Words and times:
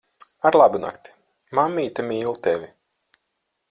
Arlabunakti. 0.49 1.13
Mammīte 1.59 2.09
mīl 2.11 2.43
tevi. 2.49 2.75